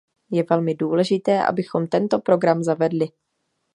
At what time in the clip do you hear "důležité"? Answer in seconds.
0.75-1.45